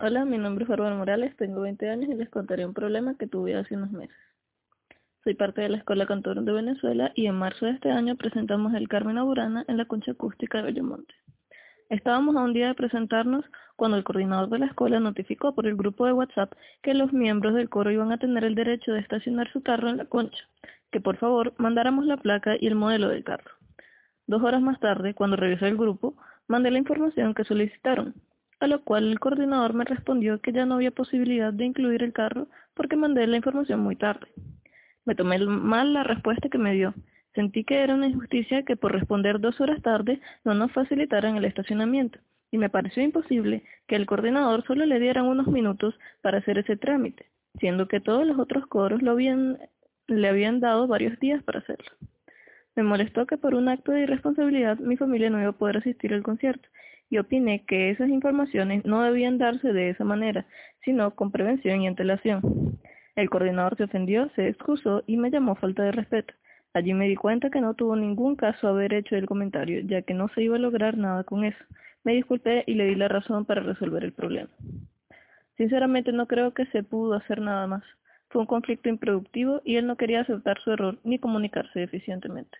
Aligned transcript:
Hola, 0.00 0.24
mi 0.24 0.38
nombre 0.38 0.62
es 0.62 0.68
Bárbara 0.68 0.94
Morales, 0.94 1.36
tengo 1.36 1.62
20 1.62 1.90
años 1.90 2.08
y 2.08 2.14
les 2.14 2.28
contaré 2.30 2.64
un 2.64 2.72
problema 2.72 3.16
que 3.18 3.26
tuve 3.26 3.56
hace 3.56 3.74
unos 3.74 3.90
meses. 3.90 4.14
Soy 5.24 5.34
parte 5.34 5.60
de 5.60 5.70
la 5.70 5.78
Escuela 5.78 6.06
Cantor 6.06 6.40
de 6.44 6.52
Venezuela 6.52 7.10
y 7.16 7.26
en 7.26 7.34
marzo 7.34 7.66
de 7.66 7.72
este 7.72 7.90
año 7.90 8.14
presentamos 8.14 8.72
el 8.74 8.86
Carmen 8.86 9.18
Aburana 9.18 9.64
en 9.66 9.76
la 9.76 9.86
concha 9.86 10.12
acústica 10.12 10.58
de 10.58 10.64
Bellomonte. 10.64 11.12
Estábamos 11.90 12.36
a 12.36 12.42
un 12.42 12.52
día 12.52 12.68
de 12.68 12.74
presentarnos 12.74 13.44
cuando 13.74 13.96
el 13.96 14.04
coordinador 14.04 14.48
de 14.50 14.60
la 14.60 14.66
escuela 14.66 15.00
notificó 15.00 15.52
por 15.52 15.66
el 15.66 15.74
grupo 15.74 16.06
de 16.06 16.12
WhatsApp 16.12 16.52
que 16.80 16.94
los 16.94 17.12
miembros 17.12 17.54
del 17.54 17.68
coro 17.68 17.90
iban 17.90 18.12
a 18.12 18.18
tener 18.18 18.44
el 18.44 18.54
derecho 18.54 18.92
de 18.92 19.00
estacionar 19.00 19.50
su 19.52 19.64
carro 19.64 19.88
en 19.88 19.96
la 19.96 20.04
concha, 20.04 20.44
que 20.92 21.00
por 21.00 21.16
favor 21.16 21.54
mandáramos 21.58 22.06
la 22.06 22.18
placa 22.18 22.54
y 22.56 22.68
el 22.68 22.76
modelo 22.76 23.08
del 23.08 23.24
carro. 23.24 23.50
Dos 24.28 24.44
horas 24.44 24.62
más 24.62 24.78
tarde, 24.78 25.14
cuando 25.14 25.34
revisé 25.34 25.66
el 25.66 25.76
grupo, 25.76 26.14
mandé 26.46 26.70
la 26.70 26.78
información 26.78 27.34
que 27.34 27.42
solicitaron, 27.42 28.14
a 28.60 28.66
lo 28.66 28.82
cual 28.82 29.10
el 29.10 29.20
coordinador 29.20 29.74
me 29.74 29.84
respondió 29.84 30.40
que 30.40 30.52
ya 30.52 30.66
no 30.66 30.74
había 30.74 30.90
posibilidad 30.90 31.52
de 31.52 31.64
incluir 31.64 32.02
el 32.02 32.12
carro 32.12 32.48
porque 32.74 32.96
mandé 32.96 33.26
la 33.26 33.36
información 33.36 33.80
muy 33.80 33.96
tarde. 33.96 34.26
Me 35.04 35.14
tomé 35.14 35.38
mal 35.38 35.92
la 35.94 36.04
respuesta 36.04 36.48
que 36.48 36.58
me 36.58 36.72
dio. 36.72 36.94
Sentí 37.34 37.64
que 37.64 37.82
era 37.82 37.94
una 37.94 38.08
injusticia 38.08 38.64
que 38.64 38.76
por 38.76 38.92
responder 38.92 39.40
dos 39.40 39.60
horas 39.60 39.80
tarde 39.82 40.20
no 40.44 40.54
nos 40.54 40.72
facilitaran 40.72 41.36
el 41.36 41.44
estacionamiento, 41.44 42.18
y 42.50 42.58
me 42.58 42.70
pareció 42.70 43.02
imposible 43.02 43.62
que 43.86 43.96
el 43.96 44.06
coordinador 44.06 44.64
solo 44.66 44.86
le 44.86 44.98
dieran 44.98 45.26
unos 45.26 45.46
minutos 45.46 45.94
para 46.20 46.38
hacer 46.38 46.58
ese 46.58 46.76
trámite, 46.76 47.26
siendo 47.60 47.86
que 47.86 48.00
todos 48.00 48.26
los 48.26 48.38
otros 48.38 48.66
coros 48.66 49.02
lo 49.02 49.12
habían, 49.12 49.58
le 50.08 50.28
habían 50.28 50.60
dado 50.60 50.86
varios 50.86 51.18
días 51.20 51.42
para 51.42 51.60
hacerlo. 51.60 51.90
Me 52.74 52.82
molestó 52.82 53.26
que 53.26 53.36
por 53.36 53.54
un 53.54 53.68
acto 53.68 53.92
de 53.92 54.02
irresponsabilidad 54.02 54.78
mi 54.78 54.96
familia 54.96 55.30
no 55.30 55.40
iba 55.40 55.50
a 55.50 55.58
poder 55.58 55.78
asistir 55.78 56.14
al 56.14 56.22
concierto, 56.22 56.68
y 57.10 57.18
opiné 57.18 57.64
que 57.64 57.90
esas 57.90 58.08
informaciones 58.08 58.84
no 58.84 59.02
debían 59.02 59.38
darse 59.38 59.72
de 59.72 59.90
esa 59.90 60.04
manera, 60.04 60.46
sino 60.84 61.14
con 61.14 61.30
prevención 61.30 61.82
y 61.82 61.86
antelación. 61.86 62.78
El 63.16 63.30
coordinador 63.30 63.76
se 63.76 63.84
ofendió, 63.84 64.30
se 64.36 64.48
excusó 64.48 65.02
y 65.06 65.16
me 65.16 65.30
llamó 65.30 65.54
falta 65.56 65.82
de 65.82 65.92
respeto. 65.92 66.34
Allí 66.74 66.94
me 66.94 67.08
di 67.08 67.16
cuenta 67.16 67.50
que 67.50 67.60
no 67.60 67.74
tuvo 67.74 67.96
ningún 67.96 68.36
caso 68.36 68.68
haber 68.68 68.94
hecho 68.94 69.16
el 69.16 69.26
comentario, 69.26 69.80
ya 69.80 70.02
que 70.02 70.14
no 70.14 70.28
se 70.28 70.42
iba 70.42 70.56
a 70.56 70.60
lograr 70.60 70.96
nada 70.96 71.24
con 71.24 71.44
eso. 71.44 71.58
Me 72.04 72.14
disculpé 72.14 72.62
y 72.66 72.74
le 72.74 72.86
di 72.86 72.94
la 72.94 73.08
razón 73.08 73.44
para 73.44 73.62
resolver 73.62 74.04
el 74.04 74.12
problema. 74.12 74.50
Sinceramente 75.56 76.12
no 76.12 76.26
creo 76.26 76.54
que 76.54 76.66
se 76.66 76.84
pudo 76.84 77.14
hacer 77.14 77.40
nada 77.40 77.66
más. 77.66 77.82
Fue 78.28 78.42
un 78.42 78.46
conflicto 78.46 78.88
improductivo 78.88 79.62
y 79.64 79.76
él 79.76 79.86
no 79.86 79.96
quería 79.96 80.20
aceptar 80.20 80.60
su 80.60 80.70
error 80.70 80.98
ni 81.02 81.18
comunicarse 81.18 81.82
eficientemente. 81.82 82.58